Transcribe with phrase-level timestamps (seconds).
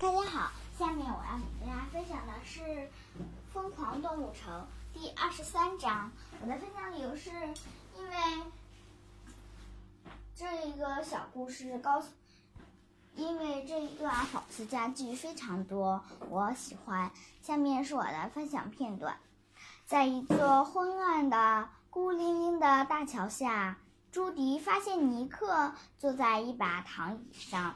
[0.00, 2.60] 大家好，下面我要给大家分享的是
[3.52, 6.12] 《疯狂动物城》第二十三章。
[6.40, 7.30] 我的分享理由是
[7.96, 8.16] 因为
[10.36, 12.10] 这一个小故事告诉，
[13.16, 17.10] 因为这一段好词佳句非常多，我喜欢。
[17.42, 19.18] 下面是我的分享片段，
[19.84, 23.78] 在一座昏暗的、孤零零的大桥下，
[24.12, 27.74] 朱迪发现尼克坐在一把躺椅上。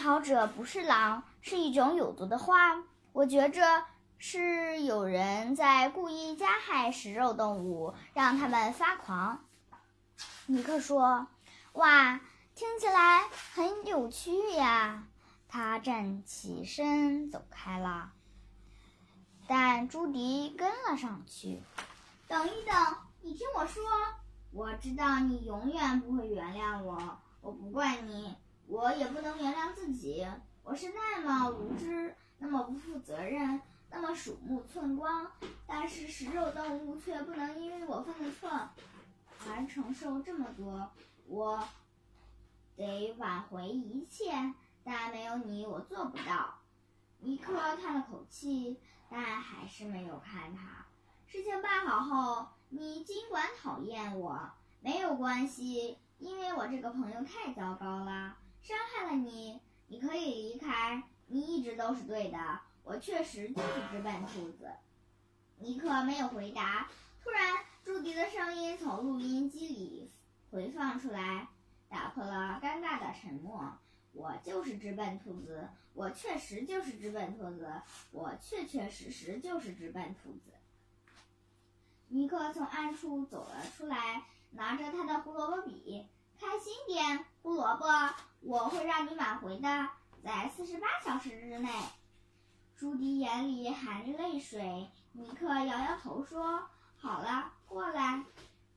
[0.00, 2.82] 好者不是狼，是一种有毒的花。
[3.12, 3.84] 我觉着
[4.16, 9.44] 是有人在故意加害食肉动物，让它们发狂。
[10.46, 11.26] 尼克说
[11.74, 12.18] ：“哇，
[12.54, 15.04] 听起来很有趣呀！”
[15.46, 18.12] 他站起身走开了，
[19.46, 21.60] 但朱迪跟了上去。
[22.26, 23.82] 等一等，你听我说，
[24.50, 28.34] 我知道你永远不会原谅我，我不怪你。
[28.80, 30.26] 我也不能原谅自己，
[30.62, 35.30] 我是那么无知，那么不负责任，那么鼠目寸光。
[35.66, 38.48] 但是食肉动物却不能因为我犯的错
[39.46, 40.90] 而承受这么多，
[41.26, 41.62] 我
[42.74, 44.32] 得挽回一切。
[44.82, 46.54] 但没有你，我做不到。
[47.18, 50.86] 尼克叹了口气，但还是没有看他。
[51.26, 58.38] 事情办好后，你尽管讨厌我，没有关系，因为我这个朋友太糟糕了。
[58.62, 61.02] 伤害了你，你可以离开。
[61.26, 64.70] 你一直都是对的，我确实就是只笨兔子。
[65.58, 66.88] 尼克没有回答。
[67.22, 70.10] 突然，朱迪的声音从录音机里
[70.50, 71.48] 回放出来，
[71.88, 73.78] 打破了尴尬的沉默。
[74.12, 77.70] 我就是只笨兔子，我确实就是只笨兔子，
[78.10, 80.52] 我确确实实就是只笨兔子。
[82.08, 86.08] 尼克从暗处走了出来，拿着他的胡萝卜笔。
[86.40, 87.86] 开心点，胡萝卜，
[88.40, 89.88] 我会让你挽回的，
[90.22, 91.70] 在四十八小时之内。
[92.76, 96.68] 朱迪眼里含着泪水，尼克摇摇头说
[97.00, 98.22] ：“好了，过来。”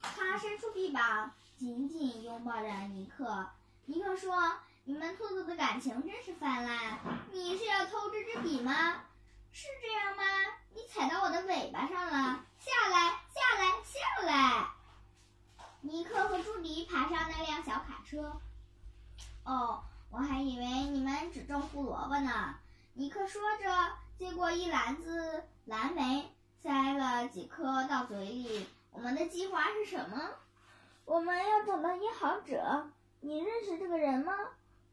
[0.00, 3.48] 他伸出臂膀，紧紧拥抱着尼克。
[3.86, 4.52] 尼克说
[4.84, 6.98] ：“你们兔子的感情真是泛滥。
[7.32, 9.02] 你是要偷这支笔吗？
[9.50, 10.22] 是这样吗？
[10.74, 14.68] 你踩到我的尾巴上了，下来，下来，下来。”
[15.82, 18.40] 尼克和朱迪爬上那辆小卡车。
[19.44, 22.56] 哦，我还以为你们只种胡萝卜呢。
[22.94, 26.30] 尼克说着，接过一篮子蓝莓，
[26.62, 28.66] 塞了几颗到嘴里。
[28.90, 30.30] 我们的计划是什么？
[31.04, 32.90] 我们要找到一好者。
[33.20, 34.32] 你认识这个人吗？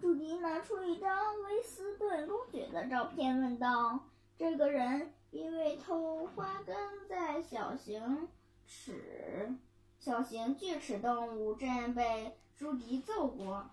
[0.00, 4.00] 朱迪拿出一张威斯顿公爵的照片，问道
[4.36, 6.76] ：“这个人因为偷花根
[7.08, 8.28] 在小型
[8.66, 9.54] 齿。”
[10.00, 13.70] 小型锯齿动物镇被朱迪揍过。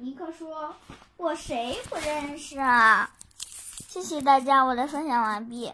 [0.00, 0.72] 尼克说
[1.18, 3.10] ：“我谁不认识啊？”
[3.88, 5.72] 谢谢大家，我的分享完毕。